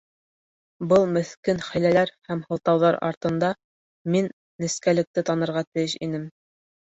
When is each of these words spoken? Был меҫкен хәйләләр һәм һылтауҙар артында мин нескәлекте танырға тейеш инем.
Был 0.93 1.03
меҫкен 1.17 1.59
хәйләләр 1.65 2.11
һәм 2.29 2.41
һылтауҙар 2.47 2.97
артында 3.09 3.51
мин 4.17 4.31
нескәлекте 4.65 5.25
танырға 5.31 5.65
тейеш 5.69 5.97
инем. 6.09 6.27